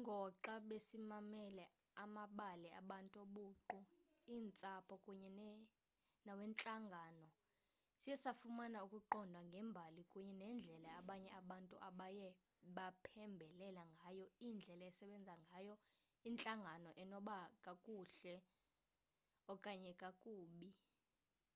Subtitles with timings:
[0.00, 1.66] ngoxa besimamele
[2.02, 3.78] amabali abantu obuqu
[4.34, 5.28] eentsapho kunye
[6.26, 7.28] nawentlangano
[8.00, 12.28] siye safumana ukuqonda ngembali kunye nendlela abanye abantu abaye
[12.76, 15.74] baphembelela ngayo indlela esebenza ngayo
[16.28, 18.34] intlangano enoba kakuhle
[19.52, 20.68] okanye kakube